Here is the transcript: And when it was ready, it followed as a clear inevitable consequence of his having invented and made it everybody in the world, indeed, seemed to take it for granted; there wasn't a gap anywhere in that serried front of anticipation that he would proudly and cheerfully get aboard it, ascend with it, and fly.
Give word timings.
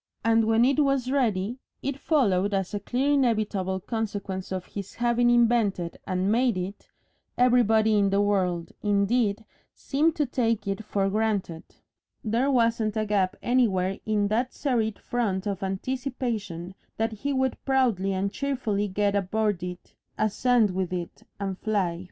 And 0.25 0.45
when 0.45 0.65
it 0.65 0.79
was 0.79 1.11
ready, 1.11 1.59
it 1.83 1.99
followed 1.99 2.55
as 2.55 2.73
a 2.73 2.79
clear 2.79 3.11
inevitable 3.11 3.79
consequence 3.79 4.51
of 4.51 4.65
his 4.65 4.95
having 4.95 5.29
invented 5.29 5.99
and 6.07 6.31
made 6.31 6.57
it 6.57 6.89
everybody 7.37 7.95
in 7.99 8.09
the 8.09 8.19
world, 8.19 8.71
indeed, 8.81 9.45
seemed 9.75 10.15
to 10.15 10.25
take 10.25 10.67
it 10.67 10.83
for 10.83 11.07
granted; 11.07 11.63
there 12.23 12.49
wasn't 12.49 12.97
a 12.97 13.05
gap 13.05 13.35
anywhere 13.43 13.99
in 14.03 14.27
that 14.29 14.55
serried 14.55 14.97
front 14.97 15.45
of 15.45 15.61
anticipation 15.61 16.73
that 16.97 17.11
he 17.13 17.31
would 17.31 17.63
proudly 17.63 18.11
and 18.11 18.31
cheerfully 18.33 18.87
get 18.87 19.15
aboard 19.15 19.61
it, 19.61 19.93
ascend 20.17 20.71
with 20.71 20.91
it, 20.91 21.21
and 21.39 21.59
fly. 21.59 21.99